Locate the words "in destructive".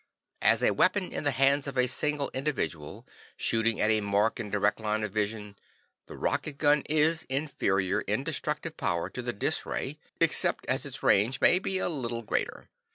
8.01-8.75